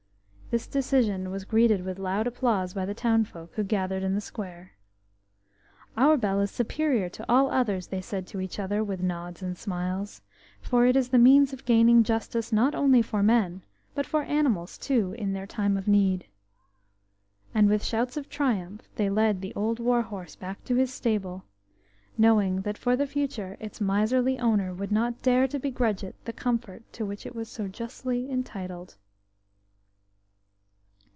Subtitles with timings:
[0.51, 4.19] This decision was greeted with loud applause by the town folk, who gathered in the
[4.19, 4.73] square.
[5.95, 9.57] "Our bell is superior to all others," they said to each other, with nods and
[9.57, 10.21] smiles,
[10.59, 13.61] "for it is the means of gaining justice, not only for men,
[13.95, 16.25] but for animals too in their time of need."
[17.55, 21.45] And with shouts of triumph they led the old war horse back to his stable,
[22.17, 26.33] knowing that for the future its miserly owner would not dare to begrudge it the
[26.33, 28.95] comfort to which it was so justly entitled.